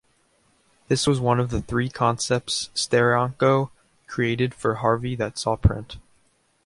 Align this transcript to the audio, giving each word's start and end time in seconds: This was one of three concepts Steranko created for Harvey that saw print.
This 0.87 1.05
was 1.05 1.19
one 1.19 1.39
of 1.39 1.51
three 1.67 1.87
concepts 1.87 2.71
Steranko 2.73 3.69
created 4.07 4.51
for 4.55 4.73
Harvey 4.73 5.15
that 5.17 5.37
saw 5.37 5.55
print. 5.55 5.97